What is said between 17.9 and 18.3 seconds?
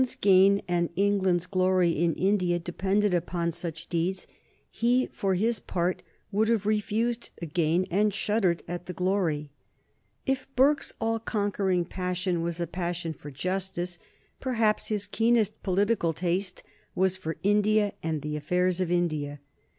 and